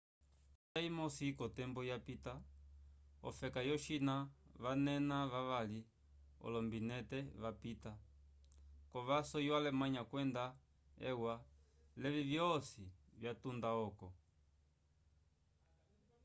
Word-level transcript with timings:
konjanja 0.59 0.81
imosi 0.91 1.25
kotembo 1.39 1.79
yapita 1.89 2.33
ofeka 3.29 3.59
yo 3.69 3.75
china 3.85 4.15
vanena 4.63 5.17
vali 5.49 5.81
olombinente 6.45 7.17
vapita 7.43 7.91
kovaso 8.91 9.37
yo 9.47 9.53
alemanya 9.59 10.01
kwenda 10.09 10.43
e 11.09 11.11
u 11.21 11.23
a 11.33 11.35
levi 12.01 12.21
vyosi 12.31 12.83
vyatunda 13.19 13.69
oko 13.87 14.07